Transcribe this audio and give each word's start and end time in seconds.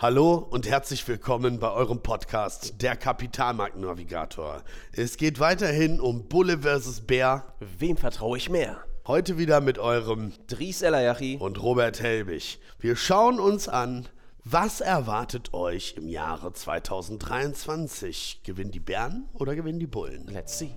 Hallo 0.00 0.34
und 0.36 0.68
herzlich 0.68 1.08
willkommen 1.08 1.58
bei 1.58 1.72
eurem 1.72 2.00
Podcast, 2.00 2.82
der 2.82 2.94
Kapitalmarktnavigator. 2.94 4.62
Es 4.92 5.16
geht 5.16 5.40
weiterhin 5.40 5.98
um 5.98 6.28
Bulle 6.28 6.58
versus 6.58 7.00
Bär. 7.00 7.52
Wem 7.80 7.96
vertraue 7.96 8.36
ich 8.36 8.48
mehr? 8.48 8.76
Heute 9.08 9.38
wieder 9.38 9.60
mit 9.60 9.80
eurem 9.80 10.34
Dries 10.46 10.82
Elayachi 10.82 11.38
und 11.40 11.60
Robert 11.60 12.00
Helbig. 12.00 12.60
Wir 12.78 12.94
schauen 12.94 13.40
uns 13.40 13.68
an, 13.68 14.06
was 14.44 14.80
erwartet 14.80 15.52
euch 15.52 15.94
im 15.96 16.06
Jahre 16.06 16.52
2023? 16.52 18.42
Gewinnen 18.44 18.70
die 18.70 18.78
Bären 18.78 19.28
oder 19.32 19.56
gewinnen 19.56 19.80
die 19.80 19.88
Bullen? 19.88 20.28
Let's 20.28 20.60
see. 20.60 20.76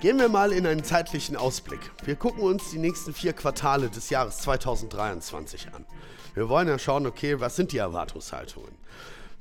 Gehen 0.00 0.18
wir 0.18 0.28
mal 0.30 0.50
in 0.52 0.66
einen 0.66 0.82
zeitlichen 0.82 1.36
Ausblick. 1.36 1.90
Wir 2.06 2.16
gucken 2.16 2.42
uns 2.42 2.70
die 2.70 2.78
nächsten 2.78 3.12
vier 3.12 3.34
Quartale 3.34 3.90
des 3.90 4.08
Jahres 4.08 4.38
2023 4.38 5.74
an. 5.74 5.84
Wir 6.32 6.48
wollen 6.48 6.68
ja 6.68 6.78
schauen, 6.78 7.06
okay, 7.06 7.38
was 7.38 7.56
sind 7.56 7.72
die 7.72 7.76
Erwartungshaltungen? 7.76 8.70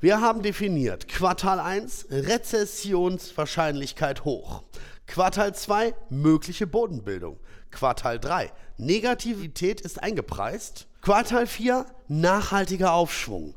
Wir 0.01 0.19
haben 0.19 0.41
definiert 0.41 1.07
Quartal 1.07 1.61
1 1.61 2.07
Rezessionswahrscheinlichkeit 2.09 4.25
hoch. 4.25 4.63
Quartal 5.07 5.55
2 5.55 5.95
mögliche 6.09 6.67
Bodenbildung. 6.67 7.39
Quartal 7.71 8.19
3 8.19 8.51
Negativität 8.75 9.79
ist 9.79 10.03
eingepreist. 10.03 10.87
Quartal 11.01 11.47
4 11.47 11.85
nachhaltiger 12.09 12.91
Aufschwung. 12.91 13.55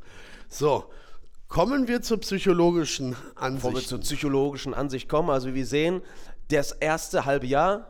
So, 0.49 0.85
kommen 1.49 1.89
wir 1.89 2.01
zur 2.01 2.21
psychologischen 2.21 3.17
Ansicht. 3.35 3.65
Bevor 3.65 3.75
wir 3.75 3.87
zur 3.87 3.99
psychologischen 3.99 4.73
Ansicht 4.73 5.09
kommen, 5.09 5.31
also 5.31 5.49
wie 5.49 5.55
wir 5.55 5.67
sehen, 5.67 6.01
das 6.49 6.73
erste 6.73 7.25
halbe 7.25 7.47
Jahr, 7.47 7.87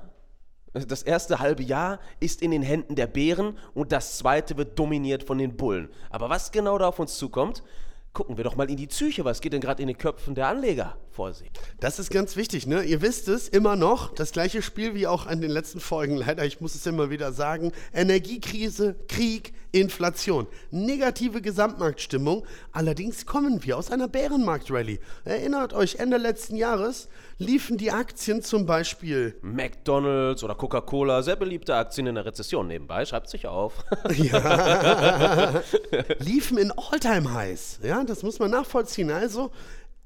das 0.73 1.03
erste 1.03 1.39
halbe 1.39 1.63
Jahr 1.63 2.01
ist 2.21 2.41
in 2.43 2.51
den 2.51 2.63
Händen 2.63 2.95
der 2.95 3.07
Bären 3.07 3.59
und 3.75 3.93
das 3.93 4.19
zweite 4.19 4.57
wird 4.57 4.79
dominiert 4.79 5.23
von 5.23 5.39
den 5.39 5.57
Bullen. 5.57 5.91
Aber 6.11 6.31
was 6.31 6.51
genau 6.51 6.79
da 6.79 6.89
auf 6.89 6.99
uns 6.99 7.19
zukommt, 7.19 7.63
gucken 8.13 8.37
wir 8.37 8.45
doch 8.45 8.57
mal 8.57 8.71
in 8.71 8.77
die 8.77 8.87
Psyche. 8.87 9.25
Was 9.25 9.41
geht 9.41 9.53
denn 9.53 9.61
gerade 9.61 9.83
in 9.83 9.89
den 9.89 9.99
Köpfen 9.99 10.35
der 10.35 10.49
Anleger 10.49 10.97
vor 11.13 11.33
sich? 11.33 11.51
Das 11.81 11.99
ist 11.99 12.11
ganz 12.11 12.37
wichtig, 12.37 12.67
ne? 12.67 12.83
Ihr 12.83 13.03
wisst 13.03 13.29
es 13.29 13.49
immer 13.49 13.77
noch, 13.77 14.15
das 14.15 14.33
gleiche 14.33 14.63
Spiel 14.63 14.95
wie 14.95 15.07
auch 15.07 15.27
an 15.27 15.41
den 15.41 15.51
letzten 15.51 15.81
Folgen, 15.81 16.17
leider, 16.17 16.45
ich 16.45 16.61
muss 16.61 16.75
es 16.75 16.87
immer 16.87 17.11
wieder 17.11 17.33
sagen. 17.33 17.73
Energiekrise, 17.93 18.97
Krieg, 19.09 19.53
Inflation, 19.73 20.47
negative 20.71 21.41
Gesamtmarktstimmung. 21.41 22.45
Allerdings 22.73 23.25
kommen 23.25 23.65
wir 23.65 23.79
aus 23.79 23.91
einer 23.91 24.07
Bärenmarkt-Rallye. 24.07 25.01
Erinnert 25.25 25.73
euch, 25.73 25.97
Ende 25.97 26.19
letzten 26.19 26.57
Jahres 26.57 27.09
liefen 27.39 27.79
die 27.79 27.91
Aktien 27.91 28.43
zum 28.43 28.67
Beispiel 28.67 29.35
McDonalds 29.41 30.45
oder 30.45 30.55
Coca-Cola, 30.55 31.23
sehr 31.23 31.37
beliebte 31.37 31.75
Aktien 31.75 32.07
in 32.07 32.15
der 32.15 32.27
Rezession 32.27 32.69
nebenbei, 32.69 33.07
schreibt 33.07 33.31
sich 33.31 33.47
auf. 33.47 33.85
ja, 34.15 35.63
liefen 36.19 36.59
in 36.59 36.71
All-Time-Highs. 36.71 37.81
Ja, 37.83 38.05
das 38.05 38.23
muss 38.23 38.39
man 38.39 38.51
nachvollziehen. 38.51 39.11
Also, 39.11 39.51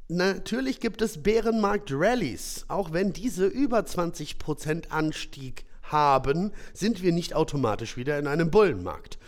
natürlich 0.08 0.80
gibt 0.80 1.02
es 1.02 1.22
Bärenmarkt-Rallies, 1.22 2.66
auch 2.68 2.92
wenn 2.92 3.12
diese 3.12 3.46
über 3.46 3.80
20% 3.80 4.90
Anstieg 4.90 5.64
haben, 5.90 6.52
sind 6.72 7.02
wir 7.02 7.12
nicht 7.12 7.34
automatisch 7.34 7.96
wieder 7.96 8.18
in 8.18 8.26
einem 8.26 8.50
Bullenmarkt. 8.50 9.18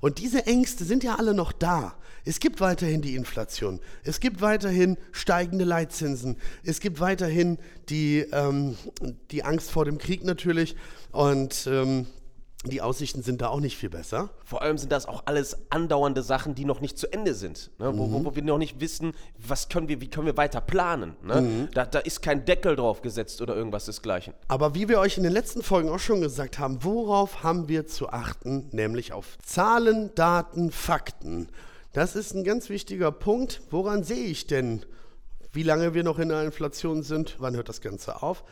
Und 0.00 0.18
diese 0.18 0.46
Ängste 0.46 0.84
sind 0.84 1.04
ja 1.04 1.16
alle 1.16 1.34
noch 1.34 1.52
da. 1.52 1.94
Es 2.24 2.40
gibt 2.40 2.60
weiterhin 2.60 3.00
die 3.00 3.14
Inflation, 3.14 3.80
es 4.04 4.20
gibt 4.20 4.42
weiterhin 4.42 4.98
steigende 5.12 5.64
Leitzinsen, 5.64 6.36
es 6.62 6.80
gibt 6.80 7.00
weiterhin 7.00 7.56
die, 7.88 8.18
ähm, 8.32 8.76
die 9.30 9.44
Angst 9.44 9.70
vor 9.70 9.86
dem 9.86 9.96
Krieg 9.96 10.24
natürlich 10.24 10.76
und 11.10 11.66
ähm, 11.70 12.06
die 12.64 12.82
Aussichten 12.82 13.22
sind 13.22 13.40
da 13.40 13.48
auch 13.48 13.60
nicht 13.60 13.76
viel 13.76 13.88
besser. 13.88 14.30
Vor 14.44 14.62
allem 14.62 14.78
sind 14.78 14.90
das 14.90 15.06
auch 15.06 15.22
alles 15.26 15.70
andauernde 15.70 16.22
Sachen, 16.22 16.56
die 16.56 16.64
noch 16.64 16.80
nicht 16.80 16.98
zu 16.98 17.12
Ende 17.12 17.34
sind. 17.34 17.70
Ne? 17.78 17.92
Mhm. 17.92 17.98
Wo, 17.98 18.24
wo, 18.24 18.34
wir 18.34 18.42
noch 18.42 18.58
nicht 18.58 18.80
wissen, 18.80 19.12
was 19.38 19.68
können 19.68 19.88
wir, 19.88 20.00
wie 20.00 20.08
können 20.08 20.26
wir 20.26 20.36
weiter 20.36 20.60
planen. 20.60 21.14
Ne? 21.22 21.40
Mhm. 21.40 21.68
Da, 21.72 21.86
da, 21.86 22.00
ist 22.00 22.20
kein 22.20 22.44
Deckel 22.44 22.74
drauf 22.74 23.00
gesetzt 23.00 23.40
oder 23.42 23.54
irgendwas 23.54 23.84
desgleichen. 23.84 24.34
Aber 24.48 24.74
wie 24.74 24.88
wir 24.88 24.98
euch 24.98 25.16
in 25.16 25.22
den 25.22 25.32
letzten 25.32 25.62
Folgen 25.62 25.88
auch 25.88 26.00
schon 26.00 26.20
gesagt 26.20 26.58
haben, 26.58 26.82
worauf 26.82 27.44
haben 27.44 27.68
wir 27.68 27.86
zu 27.86 28.08
achten? 28.08 28.68
Nämlich 28.72 29.12
auf 29.12 29.38
Zahlen, 29.38 30.12
Daten, 30.16 30.72
Fakten. 30.72 31.48
Das 31.92 32.16
ist 32.16 32.34
ein 32.34 32.42
ganz 32.42 32.70
wichtiger 32.70 33.12
Punkt. 33.12 33.60
Woran 33.70 34.02
sehe 34.02 34.26
ich 34.26 34.48
denn, 34.48 34.84
wie 35.52 35.62
lange 35.62 35.94
wir 35.94 36.02
noch 36.02 36.18
in 36.18 36.28
der 36.28 36.42
Inflation 36.42 37.04
sind? 37.04 37.36
Wann 37.38 37.54
hört 37.54 37.68
das 37.68 37.80
Ganze 37.80 38.20
auf? 38.20 38.42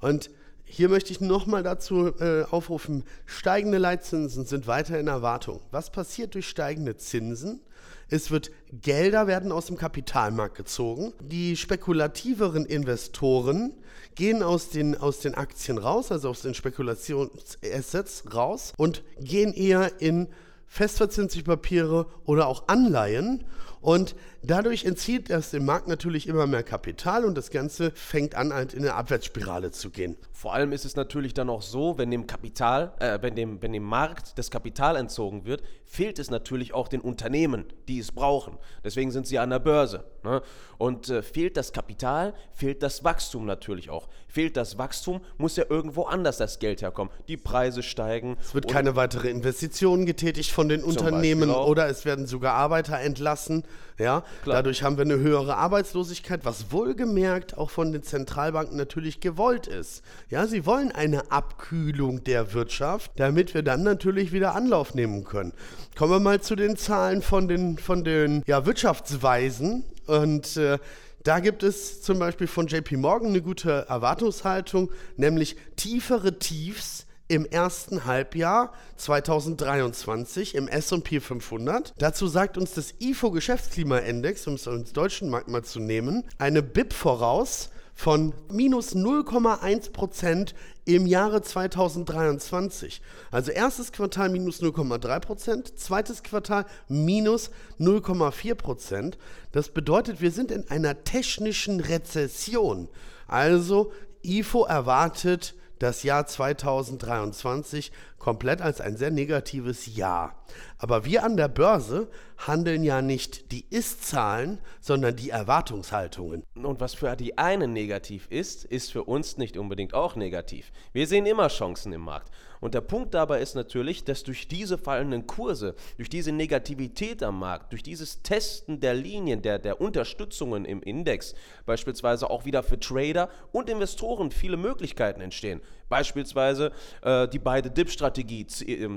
Und 0.00 0.30
hier 0.68 0.88
möchte 0.88 1.12
ich 1.12 1.20
nochmal 1.20 1.62
dazu 1.62 2.12
äh, 2.20 2.42
aufrufen, 2.42 3.04
steigende 3.24 3.78
Leitzinsen 3.78 4.44
sind 4.44 4.66
weiter 4.66 4.98
in 4.98 5.06
Erwartung. 5.06 5.60
Was 5.70 5.90
passiert 5.90 6.34
durch 6.34 6.48
steigende 6.48 6.96
Zinsen? 6.96 7.60
Es 8.08 8.30
wird 8.30 8.50
Gelder 8.72 9.26
werden 9.26 9.52
aus 9.52 9.66
dem 9.66 9.76
Kapitalmarkt 9.76 10.56
gezogen. 10.56 11.12
Die 11.20 11.56
spekulativeren 11.56 12.66
Investoren 12.66 13.72
gehen 14.16 14.42
aus 14.42 14.70
den, 14.70 14.96
aus 14.96 15.20
den 15.20 15.34
Aktien 15.34 15.78
raus, 15.78 16.10
also 16.10 16.30
aus 16.30 16.42
den 16.42 16.54
Spekulationsassets 16.54 18.24
raus 18.34 18.72
und 18.76 19.02
gehen 19.20 19.52
eher 19.52 20.00
in 20.00 20.28
festverzinsliche 20.66 21.44
Papiere 21.44 22.06
oder 22.24 22.48
auch 22.48 22.66
Anleihen 22.66 23.44
und 23.86 24.16
dadurch 24.42 24.84
entzieht 24.84 25.30
das 25.30 25.52
dem 25.52 25.64
Markt 25.64 25.86
natürlich 25.86 26.26
immer 26.26 26.48
mehr 26.48 26.64
Kapital 26.64 27.24
und 27.24 27.38
das 27.38 27.50
Ganze 27.50 27.92
fängt 27.92 28.34
an, 28.34 28.52
halt 28.52 28.74
in 28.74 28.80
eine 28.80 28.94
Abwärtsspirale 28.94 29.70
zu 29.70 29.90
gehen. 29.90 30.16
Vor 30.32 30.54
allem 30.54 30.72
ist 30.72 30.84
es 30.84 30.96
natürlich 30.96 31.34
dann 31.34 31.48
auch 31.48 31.62
so, 31.62 31.96
wenn 31.96 32.10
dem 32.10 32.26
Kapital, 32.26 32.94
äh, 32.98 33.18
wenn 33.22 33.36
dem, 33.36 33.62
wenn 33.62 33.72
dem 33.72 33.84
Markt 33.84 34.38
das 34.38 34.50
Kapital 34.50 34.96
entzogen 34.96 35.44
wird, 35.44 35.62
fehlt 35.84 36.18
es 36.18 36.30
natürlich 36.30 36.74
auch 36.74 36.88
den 36.88 37.00
Unternehmen, 37.00 37.64
die 37.86 38.00
es 38.00 38.10
brauchen. 38.10 38.58
Deswegen 38.84 39.12
sind 39.12 39.28
sie 39.28 39.38
an 39.38 39.50
der 39.50 39.60
Börse. 39.60 40.02
Ne? 40.24 40.42
Und 40.78 41.08
äh, 41.08 41.22
fehlt 41.22 41.56
das 41.56 41.72
Kapital, 41.72 42.34
fehlt 42.52 42.82
das 42.82 43.04
Wachstum 43.04 43.46
natürlich 43.46 43.88
auch. 43.88 44.08
Fehlt 44.26 44.56
das 44.56 44.78
Wachstum, 44.78 45.20
muss 45.38 45.56
ja 45.56 45.64
irgendwo 45.70 46.02
anders 46.02 46.38
das 46.38 46.58
Geld 46.58 46.82
herkommen. 46.82 47.12
Die 47.28 47.36
Preise 47.36 47.84
steigen. 47.84 48.36
Es 48.40 48.52
wird 48.52 48.68
keine 48.68 48.96
weitere 48.96 49.30
Investitionen 49.30 50.06
getätigt 50.06 50.50
von 50.50 50.68
den 50.68 50.82
Unternehmen 50.82 51.50
oder 51.50 51.88
es 51.88 52.04
werden 52.04 52.26
sogar 52.26 52.54
Arbeiter 52.54 52.98
entlassen. 52.98 53.62
Ja, 53.98 54.24
Klar. 54.42 54.56
dadurch 54.56 54.82
haben 54.82 54.98
wir 54.98 55.04
eine 55.04 55.18
höhere 55.18 55.56
Arbeitslosigkeit, 55.56 56.44
was 56.44 56.70
wohlgemerkt 56.70 57.56
auch 57.56 57.70
von 57.70 57.92
den 57.92 58.02
Zentralbanken 58.02 58.76
natürlich 58.76 59.20
gewollt 59.20 59.66
ist. 59.66 60.02
Ja, 60.28 60.46
sie 60.46 60.66
wollen 60.66 60.92
eine 60.92 61.30
Abkühlung 61.30 62.22
der 62.24 62.52
Wirtschaft, 62.52 63.12
damit 63.16 63.54
wir 63.54 63.62
dann 63.62 63.82
natürlich 63.82 64.32
wieder 64.32 64.54
Anlauf 64.54 64.94
nehmen 64.94 65.24
können. 65.24 65.52
Kommen 65.96 66.12
wir 66.12 66.20
mal 66.20 66.42
zu 66.42 66.56
den 66.56 66.76
Zahlen 66.76 67.22
von 67.22 67.48
den, 67.48 67.78
von 67.78 68.04
den 68.04 68.42
ja, 68.46 68.66
Wirtschaftsweisen 68.66 69.84
und 70.06 70.56
äh, 70.58 70.78
da 71.24 71.40
gibt 71.40 71.64
es 71.64 72.02
zum 72.02 72.20
Beispiel 72.20 72.46
von 72.46 72.68
JP 72.68 72.98
Morgan 72.98 73.30
eine 73.30 73.42
gute 73.42 73.86
Erwartungshaltung, 73.88 74.92
nämlich 75.16 75.56
tiefere 75.74 76.38
Tiefs 76.38 77.05
im 77.28 77.44
ersten 77.44 78.04
Halbjahr 78.04 78.72
2023 78.96 80.54
im 80.54 80.68
S&P 80.68 81.20
500. 81.20 81.94
Dazu 81.98 82.26
sagt 82.26 82.56
uns 82.58 82.74
das 82.74 82.94
IFO 83.00 83.30
Geschäftsklimaindex, 83.30 84.46
um 84.46 84.54
es 84.54 84.66
uns 84.66 84.92
deutschen 84.92 85.30
Markt 85.30 85.48
mal 85.48 85.64
zu 85.64 85.80
nehmen, 85.80 86.24
eine 86.38 86.62
BIP 86.62 86.92
voraus 86.92 87.70
von 87.96 88.34
minus 88.50 88.94
0,1 88.94 89.90
Prozent 89.90 90.54
im 90.84 91.06
Jahre 91.06 91.40
2023. 91.40 93.00
Also 93.30 93.50
erstes 93.50 93.90
Quartal 93.90 94.28
minus 94.28 94.62
0,3 94.62 95.20
Prozent, 95.20 95.78
zweites 95.78 96.22
Quartal 96.22 96.66
minus 96.88 97.50
0,4 97.80 98.54
Prozent. 98.54 99.18
Das 99.50 99.70
bedeutet, 99.70 100.20
wir 100.20 100.30
sind 100.30 100.50
in 100.50 100.68
einer 100.68 101.04
technischen 101.04 101.80
Rezession. 101.80 102.88
Also 103.26 103.92
IFO 104.22 104.64
erwartet 104.64 105.54
das 105.78 106.02
Jahr 106.02 106.26
2023 106.26 107.92
komplett 108.18 108.62
als 108.62 108.80
ein 108.80 108.96
sehr 108.96 109.10
negatives 109.10 109.94
Jahr. 109.96 110.34
Aber 110.78 111.04
wir 111.04 111.24
an 111.24 111.36
der 111.36 111.48
Börse 111.48 112.08
handeln 112.38 112.84
ja 112.84 113.02
nicht 113.02 113.52
die 113.52 113.66
Ist-Zahlen, 113.70 114.58
sondern 114.80 115.16
die 115.16 115.30
Erwartungshaltungen. 115.30 116.42
Und 116.54 116.80
was 116.80 116.94
für 116.94 117.16
die 117.16 117.38
einen 117.38 117.72
negativ 117.72 118.26
ist, 118.30 118.64
ist 118.64 118.92
für 118.92 119.04
uns 119.04 119.36
nicht 119.36 119.56
unbedingt 119.56 119.94
auch 119.94 120.16
negativ. 120.16 120.72
Wir 120.92 121.06
sehen 121.06 121.26
immer 121.26 121.48
Chancen 121.48 121.92
im 121.92 122.02
Markt. 122.02 122.30
Und 122.60 122.74
der 122.74 122.80
Punkt 122.80 123.14
dabei 123.14 123.40
ist 123.40 123.54
natürlich, 123.54 124.04
dass 124.04 124.22
durch 124.22 124.48
diese 124.48 124.78
fallenden 124.78 125.26
Kurse, 125.26 125.74
durch 125.96 126.08
diese 126.08 126.32
Negativität 126.32 127.22
am 127.22 127.38
Markt, 127.38 127.72
durch 127.72 127.82
dieses 127.82 128.22
Testen 128.22 128.80
der 128.80 128.94
Linien, 128.94 129.42
der, 129.42 129.58
der 129.58 129.80
Unterstützungen 129.80 130.64
im 130.64 130.82
Index, 130.82 131.34
beispielsweise 131.66 132.30
auch 132.30 132.44
wieder 132.44 132.62
für 132.62 132.80
Trader 132.80 133.28
und 133.52 133.68
Investoren 133.68 134.30
viele 134.30 134.56
Möglichkeiten 134.56 135.20
entstehen. 135.20 135.60
Beispielsweise 135.88 136.72
äh, 137.02 137.28
die 137.28 137.38
beide 137.38 137.70
Dip-Strategie 137.70 138.46
äh, 138.66 138.88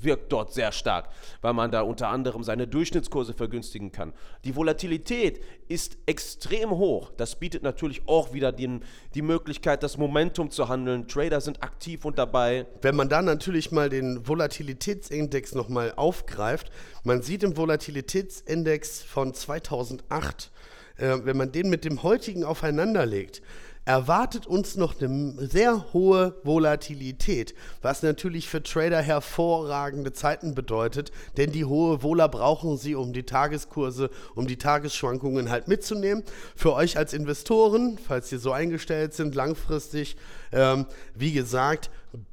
wirkt 0.00 0.32
dort 0.32 0.52
sehr 0.52 0.70
stark, 0.72 1.08
weil 1.40 1.52
man 1.52 1.70
da 1.70 1.82
unter 1.82 2.08
anderem 2.08 2.44
seine 2.44 2.66
Durchschnittskurse 2.66 3.34
vergünstigen 3.34 3.90
kann. 3.90 4.12
Die 4.44 4.54
Volatilität 4.54 5.42
ist 5.68 5.96
extrem 6.06 6.70
hoch. 6.70 7.10
Das 7.16 7.36
bietet 7.36 7.62
natürlich 7.62 8.06
auch 8.06 8.32
wieder 8.32 8.52
den, 8.52 8.82
die 9.14 9.22
Möglichkeit, 9.22 9.82
das 9.82 9.98
Momentum 9.98 10.50
zu 10.50 10.68
handeln. 10.68 11.08
Trader 11.08 11.40
sind 11.40 11.62
aktiv 11.62 12.04
und 12.04 12.18
dabei. 12.18 12.66
Wenn 12.82 12.94
man 12.94 13.08
dann 13.08 13.24
natürlich 13.24 13.72
mal 13.72 13.88
den 13.88 14.26
Volatilitätsindex 14.26 15.54
nochmal 15.54 15.92
aufgreift, 15.96 16.70
man 17.02 17.22
sieht 17.22 17.42
im 17.42 17.56
Volatilitätsindex 17.56 19.02
von 19.02 19.34
2008, 19.34 20.52
äh, 20.96 21.18
wenn 21.24 21.36
man 21.36 21.50
den 21.50 21.70
mit 21.70 21.84
dem 21.84 22.02
heutigen 22.02 22.44
aufeinanderlegt, 22.44 23.42
erwartet 23.84 24.46
uns 24.46 24.76
noch 24.76 25.00
eine 25.00 25.34
sehr 25.46 25.92
hohe 25.92 26.36
Volatilität, 26.42 27.54
was 27.82 28.02
natürlich 28.02 28.48
für 28.48 28.62
Trader 28.62 29.02
hervorragende 29.02 30.12
Zeiten 30.12 30.54
bedeutet, 30.54 31.12
denn 31.36 31.52
die 31.52 31.64
hohe 31.64 32.02
Vola 32.02 32.26
brauchen 32.26 32.78
sie, 32.78 32.94
um 32.94 33.12
die 33.12 33.24
Tageskurse, 33.24 34.10
um 34.34 34.46
die 34.46 34.56
Tagesschwankungen 34.56 35.50
halt 35.50 35.68
mitzunehmen. 35.68 36.24
Für 36.56 36.72
euch 36.72 36.96
als 36.96 37.12
Investoren, 37.12 37.98
falls 37.98 38.32
ihr 38.32 38.38
so 38.38 38.52
eingestellt 38.52 39.12
sind, 39.12 39.34
langfristig, 39.34 40.16
ähm, 40.52 40.86
wie 41.14 41.32
gesagt, 41.32 41.90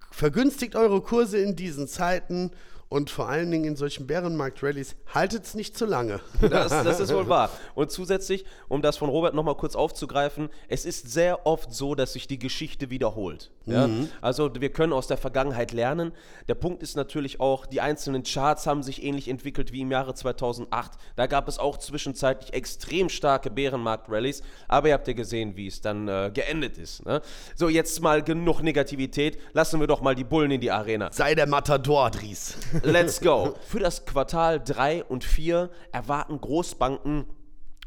vergünstigt 0.09 0.75
eure 0.75 1.01
Kurse 1.01 1.37
in 1.37 1.55
diesen 1.55 1.87
Zeiten 1.87 2.51
und 2.91 3.09
vor 3.09 3.29
allen 3.29 3.49
Dingen 3.49 3.63
in 3.63 3.75
solchen 3.77 4.05
Bärenmarkt-Rallies 4.05 4.97
haltet 5.13 5.45
es 5.45 5.53
nicht 5.53 5.77
zu 5.77 5.85
lange. 5.85 6.19
Das, 6.41 6.69
das, 6.69 6.99
ist 6.99 7.13
wohl 7.13 7.29
wahr. 7.29 7.49
Und 7.75 7.91
zusätzlich, 7.91 8.43
um 8.67 8.81
das 8.81 8.97
von 8.97 9.09
Robert 9.09 9.33
nochmal 9.33 9.55
kurz 9.55 9.75
aufzugreifen, 9.75 10.49
es 10.67 10.83
ist 10.83 11.09
sehr 11.09 11.47
oft 11.47 11.73
so, 11.73 11.95
dass 11.95 12.13
sich 12.13 12.27
die 12.27 12.37
Geschichte 12.37 12.89
wiederholt. 12.89 13.51
Ja? 13.65 13.87
Mhm. 13.87 14.09
Also 14.19 14.51
wir 14.59 14.69
können 14.73 14.91
aus 14.91 15.07
der 15.07 15.15
Vergangenheit 15.15 15.71
lernen. 15.71 16.11
Der 16.49 16.55
Punkt 16.55 16.83
ist 16.83 16.97
natürlich 16.97 17.39
auch, 17.39 17.65
die 17.65 17.79
einzelnen 17.79 18.23
Charts 18.23 18.67
haben 18.67 18.83
sich 18.83 19.03
ähnlich 19.03 19.29
entwickelt 19.29 19.71
wie 19.71 19.81
im 19.81 19.91
Jahre 19.91 20.13
2008. 20.13 20.91
Da 21.15 21.27
gab 21.27 21.47
es 21.47 21.59
auch 21.59 21.77
zwischenzeitlich 21.77 22.53
extrem 22.53 23.07
starke 23.07 23.49
Bärenmarkt-Rallies, 23.49 24.41
aber 24.67 24.89
ihr 24.89 24.95
habt 24.95 25.07
ja 25.07 25.13
gesehen, 25.13 25.55
wie 25.55 25.67
es 25.67 25.79
dann 25.79 26.09
äh, 26.09 26.31
geendet 26.33 26.77
ist. 26.77 27.05
Ne? 27.05 27.21
So, 27.55 27.69
jetzt 27.69 28.01
mal 28.01 28.21
genug 28.21 28.61
Negativität. 28.61 29.37
Lassen 29.53 29.79
wir 29.79 29.87
doch 29.87 30.01
mal 30.01 30.15
die 30.15 30.25
Bullen 30.25 30.51
in 30.51 30.59
die 30.59 30.71
Arena. 30.71 31.09
Sei 31.13 31.35
der 31.35 31.47
Matador, 31.47 32.09
Dries. 32.11 32.57
Let's 32.83 33.21
go. 33.21 33.55
Für 33.67 33.79
das 33.79 34.05
Quartal 34.05 34.59
3 34.63 35.03
und 35.03 35.23
4 35.23 35.69
erwarten 35.91 36.41
Großbanken 36.41 37.25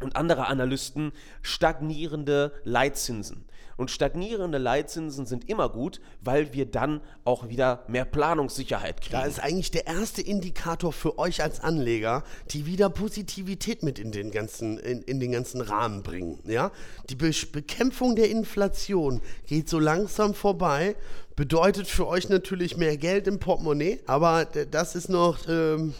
und 0.00 0.16
andere 0.16 0.46
Analysten 0.46 1.12
stagnierende 1.42 2.52
Leitzinsen. 2.64 3.44
Und 3.76 3.90
stagnierende 3.90 4.58
Leitzinsen 4.58 5.26
sind 5.26 5.48
immer 5.48 5.68
gut, 5.68 6.00
weil 6.20 6.52
wir 6.52 6.66
dann 6.66 7.00
auch 7.24 7.48
wieder 7.48 7.84
mehr 7.88 8.04
Planungssicherheit 8.04 9.00
kriegen. 9.00 9.12
Da 9.12 9.24
ist 9.24 9.40
eigentlich 9.40 9.70
der 9.70 9.86
erste 9.86 10.22
Indikator 10.22 10.92
für 10.92 11.18
euch 11.18 11.42
als 11.42 11.60
Anleger, 11.60 12.22
die 12.50 12.66
wieder 12.66 12.90
Positivität 12.90 13.82
mit 13.82 13.98
in 13.98 14.12
den 14.12 14.30
ganzen, 14.30 14.78
in, 14.78 15.02
in 15.02 15.20
den 15.20 15.32
ganzen 15.32 15.60
Rahmen 15.60 16.02
bringen. 16.02 16.38
Ja? 16.44 16.70
Die 17.10 17.16
Be 17.16 17.32
Bekämpfung 17.52 18.14
der 18.14 18.30
Inflation 18.30 19.20
geht 19.46 19.68
so 19.68 19.78
langsam 19.78 20.34
vorbei 20.34 20.94
bedeutet 21.36 21.88
für 21.88 22.06
euch 22.06 22.28
natürlich 22.28 22.76
mehr 22.76 22.96
Geld 22.96 23.26
im 23.26 23.38
Portemonnaie, 23.38 24.00
aber 24.06 24.44
das 24.44 24.94
ist 24.94 25.08
noch 25.08 25.48
ähm, 25.48 25.94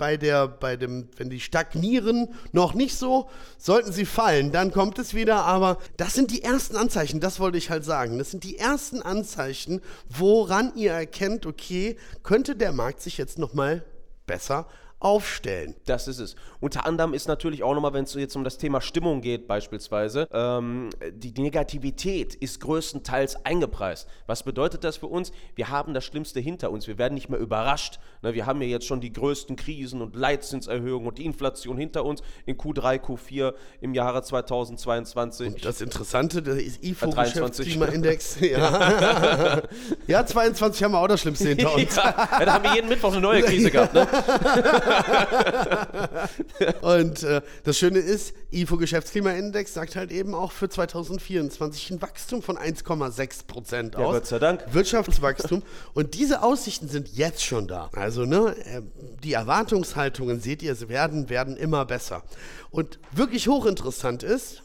bei 0.00 0.16
der, 0.16 0.48
bei 0.48 0.76
dem, 0.76 1.08
wenn 1.18 1.28
die 1.28 1.40
stagnieren, 1.40 2.34
noch 2.52 2.72
nicht 2.72 2.96
so. 2.96 3.28
Sollten 3.58 3.92
sie 3.92 4.06
fallen, 4.06 4.50
dann 4.50 4.72
kommt 4.72 4.98
es 4.98 5.12
wieder. 5.12 5.44
Aber 5.44 5.76
das 5.98 6.14
sind 6.14 6.30
die 6.30 6.42
ersten 6.42 6.74
Anzeichen, 6.74 7.20
das 7.20 7.38
wollte 7.38 7.58
ich 7.58 7.68
halt 7.68 7.84
sagen. 7.84 8.16
Das 8.16 8.30
sind 8.30 8.42
die 8.42 8.56
ersten 8.56 9.02
Anzeichen, 9.02 9.82
woran 10.08 10.72
ihr 10.74 10.92
erkennt, 10.92 11.44
okay, 11.44 11.98
könnte 12.22 12.56
der 12.56 12.72
Markt 12.72 13.02
sich 13.02 13.18
jetzt 13.18 13.38
nochmal 13.38 13.84
besser 14.26 14.66
aufstellen. 15.00 15.74
Das 15.86 16.06
ist 16.08 16.18
es. 16.18 16.36
Unter 16.60 16.86
anderem 16.86 17.14
ist 17.14 17.26
natürlich 17.26 17.62
auch 17.62 17.74
nochmal, 17.74 17.94
wenn 17.94 18.04
es 18.04 18.14
jetzt 18.14 18.36
um 18.36 18.44
das 18.44 18.58
Thema 18.58 18.82
Stimmung 18.82 19.22
geht, 19.22 19.48
beispielsweise, 19.48 20.28
ähm, 20.32 20.90
die, 21.12 21.32
die 21.32 21.40
Negativität 21.40 22.34
ist 22.34 22.60
größtenteils 22.60 23.44
eingepreist. 23.46 24.06
Was 24.26 24.42
bedeutet 24.42 24.84
das 24.84 24.98
für 24.98 25.06
uns? 25.06 25.32
Wir 25.54 25.70
haben 25.70 25.94
das 25.94 26.04
Schlimmste 26.04 26.38
hinter 26.40 26.70
uns. 26.70 26.86
Wir 26.86 26.98
werden 26.98 27.14
nicht 27.14 27.30
mehr 27.30 27.40
überrascht. 27.40 27.98
Ne, 28.22 28.34
wir 28.34 28.44
haben 28.44 28.60
ja 28.60 28.68
jetzt 28.68 28.86
schon 28.86 29.00
die 29.00 29.12
größten 29.12 29.56
Krisen 29.56 30.02
und 30.02 30.14
Leitzinserhöhungen 30.14 31.08
und 31.08 31.18
die 31.18 31.24
Inflation 31.24 31.78
hinter 31.78 32.04
uns 32.04 32.22
in 32.44 32.58
Q3, 32.58 33.00
Q4 33.00 33.54
im 33.80 33.94
Jahre 33.94 34.22
2022. 34.22 35.48
Und 35.48 35.64
das 35.64 35.80
Interessante, 35.80 36.42
der 36.42 36.56
IFO-Geschäftsklimaindex. 36.56 38.38
Ja. 38.50 39.62
ja, 40.06 40.26
22 40.26 40.82
haben 40.82 40.92
wir 40.92 40.98
auch 40.98 41.06
das 41.06 41.20
Schlimmste 41.20 41.48
hinter 41.48 41.74
uns. 41.74 41.94
Ja, 41.94 42.44
da 42.44 42.52
haben 42.54 42.64
wir 42.64 42.74
jeden 42.74 42.88
Mittwoch 42.88 43.12
eine 43.12 43.20
neue 43.20 43.42
Krise 43.42 43.70
gehabt. 43.70 43.94
Ne? 43.94 44.06
und 46.80 47.22
äh, 47.22 47.42
das 47.64 47.78
Schöne 47.78 47.98
ist, 47.98 48.34
IFO 48.50 48.76
Geschäftsklimaindex 48.76 49.74
sagt 49.74 49.96
halt 49.96 50.10
eben 50.10 50.34
auch 50.34 50.52
für 50.52 50.68
2024 50.68 51.90
ein 51.90 52.02
Wachstum 52.02 52.42
von 52.42 52.56
1,6 52.58 53.46
Prozent 53.46 53.96
aus. 53.96 54.02
Ja, 54.02 54.12
Gott 54.12 54.26
sei 54.26 54.38
Dank. 54.38 54.64
Wirtschaftswachstum. 54.72 55.62
und 55.94 56.14
diese 56.14 56.42
Aussichten 56.42 56.88
sind 56.88 57.08
jetzt 57.12 57.44
schon 57.44 57.68
da. 57.68 57.90
Also, 57.92 58.24
ne, 58.24 58.56
äh, 58.64 58.82
die 59.22 59.32
Erwartungshaltungen, 59.32 60.40
seht 60.40 60.62
ihr, 60.62 60.74
sie 60.74 60.88
werden, 60.88 61.28
werden 61.28 61.56
immer 61.56 61.84
besser. 61.84 62.22
Und 62.70 62.98
wirklich 63.12 63.48
hochinteressant 63.48 64.22
ist, 64.22 64.62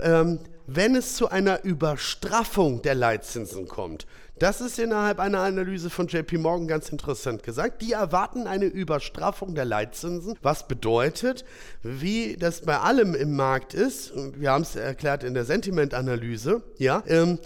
ähm, 0.00 0.40
wenn 0.66 0.94
es 0.96 1.16
zu 1.16 1.28
einer 1.28 1.64
Überstraffung 1.64 2.82
der 2.82 2.94
Leitzinsen 2.94 3.68
kommt, 3.68 4.06
das 4.42 4.60
ist 4.60 4.80
innerhalb 4.80 5.20
einer 5.20 5.38
Analyse 5.38 5.88
von 5.88 6.08
JP 6.08 6.38
Morgan 6.38 6.66
ganz 6.66 6.88
interessant 6.88 7.44
gesagt. 7.44 7.80
Die 7.80 7.92
erwarten 7.92 8.48
eine 8.48 8.64
Überstraffung 8.64 9.54
der 9.54 9.64
Leitzinsen, 9.64 10.36
was 10.42 10.66
bedeutet, 10.66 11.44
wie 11.84 12.36
das 12.36 12.62
bei 12.62 12.78
allem 12.78 13.14
im 13.14 13.36
Markt 13.36 13.72
ist, 13.72 14.12
wir 14.36 14.50
haben 14.50 14.62
es 14.62 14.74
erklärt 14.74 15.22
in 15.22 15.34
der 15.34 15.44
Sentiment-Analyse, 15.44 16.60
ja, 16.78 17.04
ähm, 17.06 17.38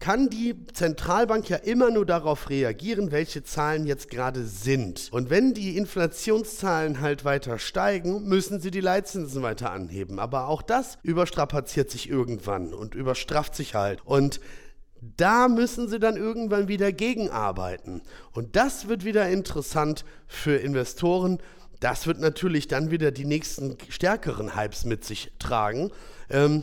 kann 0.00 0.30
die 0.30 0.56
Zentralbank 0.72 1.48
ja 1.48 1.58
immer 1.58 1.92
nur 1.92 2.04
darauf 2.04 2.50
reagieren, 2.50 3.12
welche 3.12 3.44
Zahlen 3.44 3.86
jetzt 3.86 4.10
gerade 4.10 4.42
sind. 4.42 5.10
Und 5.12 5.30
wenn 5.30 5.54
die 5.54 5.76
Inflationszahlen 5.76 7.00
halt 7.00 7.24
weiter 7.24 7.60
steigen, 7.60 8.24
müssen 8.24 8.60
sie 8.60 8.72
die 8.72 8.80
Leitzinsen 8.80 9.44
weiter 9.44 9.70
anheben. 9.70 10.18
Aber 10.18 10.48
auch 10.48 10.62
das 10.62 10.98
überstrapaziert 11.04 11.88
sich 11.88 12.10
irgendwann 12.10 12.74
und 12.74 12.96
überstrafft 12.96 13.54
sich 13.54 13.76
halt. 13.76 14.00
Und 14.04 14.40
da 15.16 15.48
müssen 15.48 15.88
sie 15.88 15.98
dann 15.98 16.16
irgendwann 16.16 16.68
wieder 16.68 16.92
gegenarbeiten. 16.92 18.02
Und 18.32 18.54
das 18.54 18.88
wird 18.88 19.04
wieder 19.04 19.28
interessant 19.28 20.04
für 20.28 20.56
Investoren. 20.56 21.38
Das 21.80 22.06
wird 22.06 22.20
natürlich 22.20 22.68
dann 22.68 22.92
wieder 22.92 23.10
die 23.10 23.24
nächsten 23.24 23.76
stärkeren 23.88 24.54
Hypes 24.56 24.84
mit 24.84 25.04
sich 25.04 25.32
tragen. 25.40 25.90
Ähm, 26.30 26.62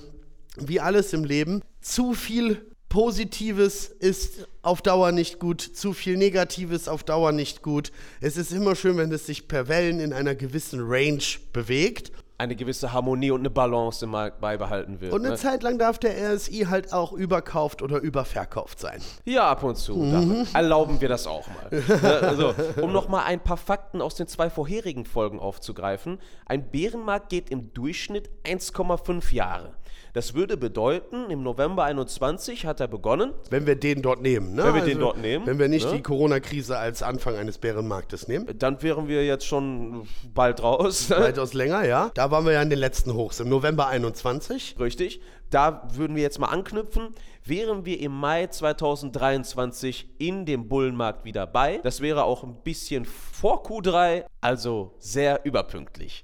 wie 0.55 0.79
alles 0.79 1.11
im 1.11 1.25
Leben, 1.25 1.61
zu 1.81 2.13
viel 2.13 2.65
Positives 2.87 3.85
ist 3.87 4.47
auf 4.61 4.81
Dauer 4.81 5.11
nicht 5.11 5.39
gut, 5.39 5.61
zu 5.61 5.93
viel 5.93 6.17
Negatives 6.17 6.87
auf 6.87 7.03
Dauer 7.03 7.33
nicht 7.33 7.61
gut. 7.61 7.91
Es 8.21 8.37
ist 8.37 8.51
immer 8.51 8.75
schön, 8.75 8.97
wenn 8.97 9.11
es 9.11 9.25
sich 9.25 9.47
per 9.47 9.67
Wellen 9.67 9.99
in 9.99 10.13
einer 10.13 10.33
gewissen 10.33 10.79
Range 10.81 11.23
bewegt 11.53 12.11
eine 12.39 12.55
gewisse 12.55 12.93
Harmonie 12.93 13.31
und 13.31 13.41
eine 13.41 13.49
Balance 13.49 14.05
im 14.05 14.11
Markt 14.11 14.39
beibehalten 14.39 15.01
wird. 15.01 15.11
Und 15.11 15.21
eine 15.21 15.31
ne? 15.31 15.35
Zeit 15.35 15.61
lang 15.61 15.77
darf 15.77 15.99
der 15.99 16.33
RSI 16.33 16.67
halt 16.69 16.93
auch 16.93 17.11
überkauft 17.11 17.81
oder 17.81 17.99
überverkauft 17.99 18.79
sein. 18.79 19.01
Ja, 19.25 19.49
ab 19.49 19.63
und 19.63 19.75
zu. 19.75 19.97
Mhm. 19.97 20.47
Erlauben 20.53 21.01
wir 21.01 21.09
das 21.09 21.27
auch 21.27 21.47
mal. 21.47 21.69
Ne, 21.99 22.19
also, 22.21 22.53
um 22.81 22.93
nochmal 22.93 23.25
ein 23.25 23.41
paar 23.41 23.57
Fakten 23.57 24.01
aus 24.01 24.15
den 24.15 24.27
zwei 24.27 24.49
vorherigen 24.49 25.05
Folgen 25.05 25.39
aufzugreifen. 25.39 26.19
Ein 26.45 26.69
Bärenmarkt 26.69 27.29
geht 27.29 27.49
im 27.49 27.73
Durchschnitt 27.73 28.29
1,5 28.45 29.33
Jahre. 29.33 29.73
Das 30.13 30.33
würde 30.33 30.57
bedeuten, 30.57 31.29
im 31.29 31.43
November 31.43 31.83
21 31.83 32.65
hat 32.65 32.79
er 32.79 32.87
begonnen. 32.87 33.33
Wenn 33.49 33.67
wir 33.67 33.75
den 33.75 34.01
dort 34.01 34.21
nehmen, 34.21 34.55
ne? 34.55 34.63
Wenn 34.63 34.73
wir 34.73 34.81
also, 34.81 34.87
den 34.87 34.99
dort 34.99 35.17
nehmen. 35.17 35.45
Wenn 35.45 35.59
wir 35.59 35.67
nicht 35.67 35.85
ne? 35.85 35.97
die 35.97 36.01
Corona-Krise 36.01 36.77
als 36.77 37.03
Anfang 37.03 37.35
eines 37.35 37.59
Bärenmarktes 37.59 38.27
nehmen. 38.27 38.47
Dann 38.57 38.81
wären 38.81 39.07
wir 39.07 39.23
jetzt 39.25 39.45
schon 39.45 40.07
bald 40.33 40.63
raus. 40.63 41.09
Weitaus 41.11 41.53
länger, 41.53 41.85
ja. 41.85 42.11
Da 42.15 42.28
Da 42.29 42.35
waren 42.35 42.45
wir 42.45 42.51
ja 42.51 42.61
in 42.61 42.69
den 42.69 42.77
letzten 42.77 43.15
Hochs, 43.15 43.39
im 43.39 43.49
November 43.49 43.87
21. 43.87 44.75
Richtig. 44.79 45.19
Da 45.49 45.89
würden 45.93 46.15
wir 46.15 46.21
jetzt 46.21 46.37
mal 46.37 46.49
anknüpfen. 46.49 47.15
Wären 47.43 47.85
wir 47.85 47.99
im 47.99 48.11
Mai 48.11 48.45
2023 48.45 50.07
in 50.19 50.45
dem 50.45 50.67
Bullenmarkt 50.67 51.25
wieder 51.25 51.47
bei, 51.47 51.79
das 51.79 52.01
wäre 52.01 52.25
auch 52.25 52.43
ein 52.43 52.61
bisschen 52.61 53.05
vor 53.05 53.65
Q3, 53.65 54.25
also 54.41 54.93
sehr 54.99 55.43
überpünktlich. 55.43 56.23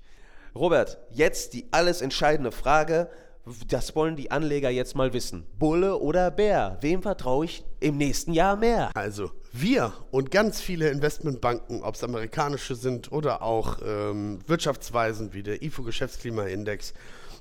Robert, 0.54 1.00
jetzt 1.10 1.54
die 1.54 1.66
alles 1.72 2.04
entscheidende 2.04 2.52
Frage. 2.52 3.10
Das 3.68 3.96
wollen 3.96 4.16
die 4.16 4.30
Anleger 4.30 4.70
jetzt 4.70 4.96
mal 4.96 5.12
wissen. 5.12 5.48
Bulle 5.58 5.98
oder 5.98 6.30
Bär? 6.30 6.78
Wem 6.82 7.02
vertraue 7.02 7.46
ich 7.46 7.66
im 7.80 7.98
nächsten 7.98 8.32
Jahr 8.32 8.56
mehr? 8.58 8.92
Also, 8.94 9.32
wir 9.62 9.94
und 10.12 10.32
ganz 10.32 10.62
viele 10.62 10.90
Investmentbanken, 10.90 11.84
ob 11.84 11.96
es 11.96 12.04
amerikanische 12.04 12.76
sind 12.76 13.12
oder 13.12 13.42
auch 13.42 13.80
ähm, 13.86 14.40
Wirtschaftsweisen 14.48 15.34
wie 15.34 15.44
der 15.44 15.62
IFO-Geschäftsklimaindex, 15.62 16.94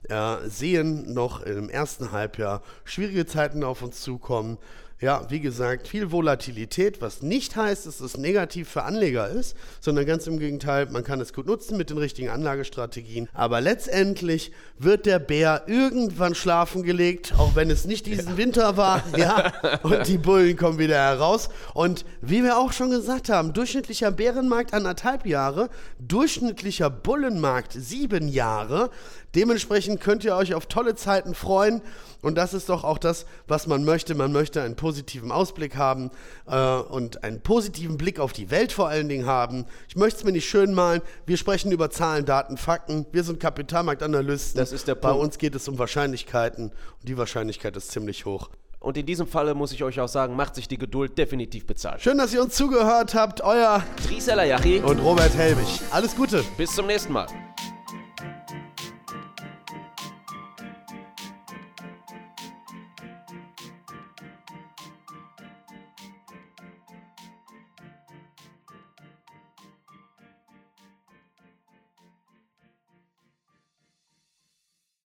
äh, 0.08 0.36
sehen 0.48 1.12
noch 1.14 1.42
im 1.42 1.68
ersten 1.70 2.12
Halbjahr 2.12 2.62
schwierige 2.84 3.26
Zeiten 3.26 3.64
auf 3.64 3.82
uns 3.82 4.00
zukommen. 4.00 4.58
Ja, 5.00 5.26
wie 5.28 5.40
gesagt, 5.40 5.88
viel 5.88 6.12
Volatilität, 6.12 7.02
was 7.02 7.20
nicht 7.20 7.56
heißt, 7.56 7.86
dass 7.86 8.00
es 8.00 8.16
negativ 8.16 8.68
für 8.68 8.84
Anleger 8.84 9.28
ist, 9.28 9.56
sondern 9.80 10.06
ganz 10.06 10.26
im 10.26 10.38
Gegenteil, 10.38 10.86
man 10.86 11.02
kann 11.02 11.20
es 11.20 11.32
gut 11.32 11.46
nutzen 11.46 11.76
mit 11.76 11.90
den 11.90 11.98
richtigen 11.98 12.28
Anlagestrategien. 12.28 13.28
Aber 13.34 13.60
letztendlich 13.60 14.52
wird 14.78 15.06
der 15.06 15.18
Bär 15.18 15.64
irgendwann 15.66 16.34
schlafen 16.34 16.84
gelegt, 16.84 17.34
auch 17.36 17.56
wenn 17.56 17.70
es 17.70 17.84
nicht 17.84 18.06
diesen 18.06 18.36
Winter 18.36 18.76
war. 18.76 19.02
Ja, 19.16 19.52
und 19.82 20.08
die 20.08 20.18
Bullen 20.18 20.56
kommen 20.56 20.78
wieder 20.78 20.96
heraus. 20.96 21.48
Und 21.72 22.04
wie 22.20 22.42
wir 22.42 22.58
auch 22.58 22.72
schon 22.72 22.90
gesagt 22.90 23.28
haben, 23.28 23.52
durchschnittlicher 23.52 24.10
Bärenmarkt 24.10 24.74
anderthalb 24.74 25.24
Jahre, 25.26 25.68
durchschnittlicher 26.00 26.90
Bullenmarkt 26.90 27.72
sieben 27.72 28.28
Jahre. 28.28 28.90
Dementsprechend 29.34 30.00
könnt 30.00 30.24
ihr 30.24 30.36
euch 30.36 30.54
auf 30.54 30.66
tolle 30.66 30.94
Zeiten 30.94 31.34
freuen. 31.34 31.82
Und 32.22 32.36
das 32.36 32.54
ist 32.54 32.68
doch 32.68 32.84
auch 32.84 32.98
das, 32.98 33.26
was 33.46 33.66
man 33.66 33.84
möchte. 33.84 34.14
Man 34.14 34.32
möchte 34.32 34.62
einen 34.62 34.76
positiven 34.76 35.30
Ausblick 35.32 35.76
haben 35.76 36.10
äh, 36.46 36.76
und 36.76 37.24
einen 37.24 37.40
positiven 37.40 37.98
Blick 37.98 38.18
auf 38.18 38.32
die 38.32 38.50
Welt 38.50 38.72
vor 38.72 38.88
allen 38.88 39.08
Dingen 39.08 39.26
haben. 39.26 39.66
Ich 39.88 39.96
möchte 39.96 40.20
es 40.20 40.24
mir 40.24 40.32
nicht 40.32 40.48
schön 40.48 40.72
malen. 40.72 41.02
Wir 41.26 41.36
sprechen 41.36 41.72
über 41.72 41.90
Zahlen, 41.90 42.24
Daten, 42.24 42.56
Fakten. 42.56 43.06
Wir 43.12 43.24
sind 43.24 43.40
Kapitalmarktanalysten. 43.40 44.58
Das 44.58 44.72
ist 44.72 44.88
der 44.88 44.94
Punkt. 44.94 45.02
Bei 45.02 45.12
uns 45.12 45.38
geht 45.38 45.54
es 45.54 45.68
um 45.68 45.78
Wahrscheinlichkeiten 45.78 46.70
und 46.70 47.08
die 47.08 47.18
Wahrscheinlichkeit 47.18 47.76
ist 47.76 47.90
ziemlich 47.90 48.24
hoch. 48.24 48.50
Und 48.84 48.98
in 48.98 49.06
diesem 49.06 49.26
Falle 49.26 49.54
muss 49.54 49.72
ich 49.72 49.82
euch 49.82 49.98
auch 49.98 50.08
sagen, 50.08 50.36
macht 50.36 50.54
sich 50.54 50.68
die 50.68 50.76
Geduld 50.76 51.16
definitiv 51.16 51.66
bezahlt. 51.66 52.02
Schön, 52.02 52.18
dass 52.18 52.34
ihr 52.34 52.42
uns 52.42 52.54
zugehört 52.54 53.14
habt. 53.14 53.40
Euer 53.40 53.82
Trisela 54.06 54.44
Yachi 54.44 54.80
und 54.80 54.98
Robert 54.98 55.34
Helbig. 55.34 55.80
Alles 55.90 56.14
Gute. 56.14 56.44
Bis 56.58 56.74
zum 56.74 56.86
nächsten 56.86 57.14
Mal. 57.14 57.26